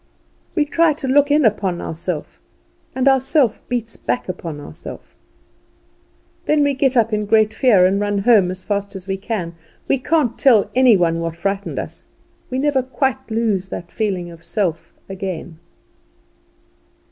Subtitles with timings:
[0.55, 2.39] We try to look in upon ourselves,
[2.95, 5.13] and ourself beats back upon ourself.
[6.47, 9.53] Then we get up in great fear and run home as hard as we can.
[9.87, 12.03] We can't tell any one what frightened us.
[12.49, 15.59] We never quite lose that feeling of self again.